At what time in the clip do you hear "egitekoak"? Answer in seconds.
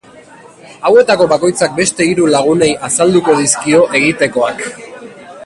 4.01-4.67